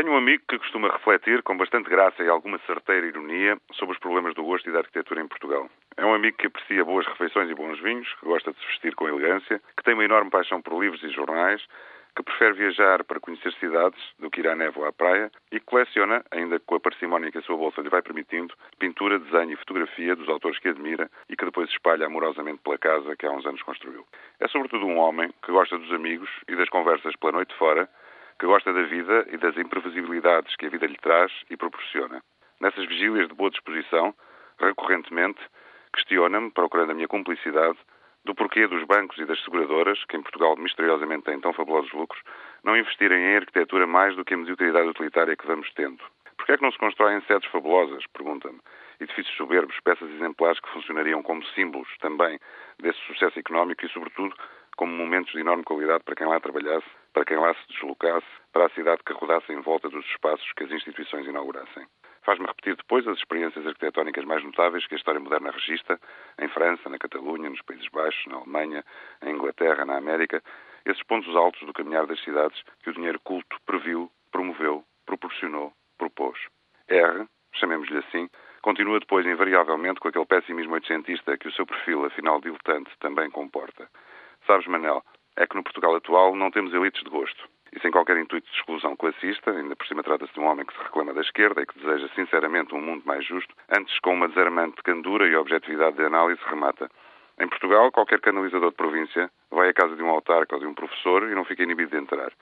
[0.00, 4.00] Tenho um amigo que costuma refletir, com bastante graça e alguma certeira ironia, sobre os
[4.00, 5.68] problemas do gosto e da arquitetura em Portugal.
[5.94, 8.94] É um amigo que aprecia boas refeições e bons vinhos, que gosta de se vestir
[8.94, 11.62] com elegância, que tem uma enorme paixão por livros e jornais,
[12.16, 16.24] que prefere viajar para conhecer cidades do que ir à névoa à praia e coleciona,
[16.30, 20.16] ainda com a parcimónia que a sua bolsa lhe vai permitindo, pintura, desenho e fotografia
[20.16, 23.62] dos autores que admira e que depois espalha amorosamente pela casa que há uns anos
[23.64, 24.06] construiu.
[24.40, 27.86] É sobretudo um homem que gosta dos amigos e das conversas pela noite fora,
[28.40, 32.22] que gosta da vida e das imprevisibilidades que a vida lhe traz e proporciona.
[32.58, 34.14] Nessas vigílias de boa disposição,
[34.58, 35.38] recorrentemente,
[35.92, 37.76] questiona-me, procurando a minha cumplicidade,
[38.24, 42.22] do porquê dos bancos e das seguradoras, que em Portugal misteriosamente têm tão fabulosos lucros,
[42.64, 46.02] não investirem em arquitetura mais do que a mediocridade utilitária que vamos tendo.
[46.38, 48.06] Porquê é que não se constroem sedes fabulosas?
[48.14, 48.58] Pergunta-me.
[48.98, 52.38] Edifícios soberbos, peças exemplares que funcionariam como símbolos também
[52.78, 54.34] desse sucesso económico e, sobretudo,
[54.80, 58.64] como momentos de enorme qualidade para quem lá trabalhasse, para quem lá se deslocasse, para
[58.64, 61.86] a cidade que rodasse em volta dos espaços que as instituições inaugurassem.
[62.22, 66.00] Faz-me repetir depois as experiências arquitetónicas mais notáveis que a história moderna registra,
[66.38, 68.82] em França, na Catalunha, nos Países Baixos, na Alemanha,
[69.22, 70.42] em Inglaterra, na América,
[70.86, 76.38] esses pontos altos do caminhar das cidades que o dinheiro culto previu, promoveu, proporcionou, propôs.
[76.88, 78.30] R, chamemos-lhe assim,
[78.62, 83.86] continua depois invariavelmente com aquele pessimismo oitocentista que o seu perfil, afinal diletante, também comporta.
[84.50, 85.00] Sabes, Manel,
[85.36, 87.48] é que no Portugal atual não temos elites de gosto.
[87.72, 90.76] E sem qualquer intuito de exclusão classista, ainda por cima trata-se de um homem que
[90.76, 94.26] se reclama da esquerda e que deseja sinceramente um mundo mais justo, antes com uma
[94.26, 96.90] desarmante candura e objetividade de análise remata.
[97.38, 100.74] Em Portugal, qualquer canalizador de província vai à casa de um autarca ou de um
[100.74, 102.32] professor e não fica inibido de entrar.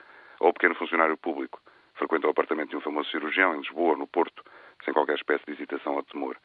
[0.41, 1.61] Ou pequeno funcionário público
[1.97, 4.43] frequenta o apartamento de um famoso cirurgião em Lisboa, no Porto,
[4.83, 6.39] sem qualquer espécie de hesitação ou temor.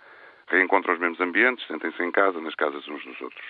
[0.50, 3.46] Reencontram os mesmos ambientes, sentem-se em casa, nas casas uns dos outros.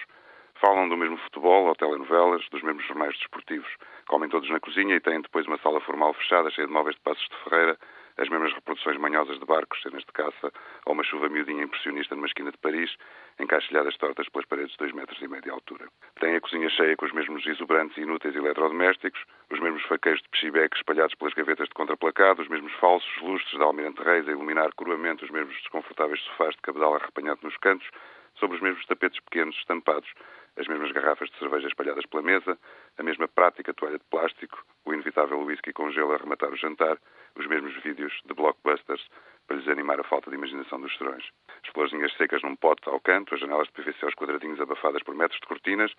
[0.64, 3.68] Falam do mesmo futebol ou telenovelas, dos mesmos jornais desportivos.
[4.08, 7.02] Comem todos na cozinha e têm depois uma sala formal fechada, cheia de móveis de
[7.02, 7.78] passos de ferreira,
[8.18, 10.52] as mesmas reproduções manhosas de barcos, cenas de caça,
[10.86, 12.96] ou uma chuva miudinha impressionista numa esquina de Paris,
[13.40, 15.88] encaixilhadas tortas pelas paredes de dois metros e meio de altura.
[16.20, 20.30] Têm a cozinha cheia com os mesmos exuberantes e inúteis eletrodomésticos, os mesmos faqueiros de
[20.30, 24.72] pechibeque espalhados pelas gavetas de contraplacado, os mesmos falsos lustres de Almirante Reis a iluminar
[24.76, 27.88] cruamente os mesmos desconfortáveis sofás de cabedal arrepanhado nos cantos,
[28.36, 30.10] sobre os mesmos tapetes pequenos estampados,
[30.58, 32.58] as mesmas garrafas de cerveja espalhadas pela mesa,
[32.98, 36.98] a mesma prática toalha de plástico, o inevitável whisky com gelo a rematar o jantar,
[37.36, 39.06] os mesmos vídeos de blockbusters
[39.48, 41.24] para lhes animar a falta de imaginação dos serões.
[41.64, 45.16] As florzinhas secas num pote ao canto, as janelas de PVC aos quadradinhos abafadas por
[45.16, 45.92] metros de cortinas,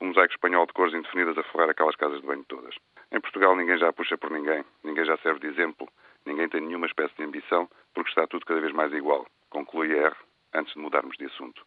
[0.00, 2.74] um mosaico espanhol de cores indefinidas a forrar aquelas casas de banho todas.
[3.10, 5.88] Em Portugal ninguém já puxa por ninguém, ninguém já serve de exemplo,
[6.24, 10.14] ninguém tem nenhuma espécie de ambição, porque está tudo cada vez mais igual, conclui R,
[10.54, 11.64] antes de mudarmos de assunto.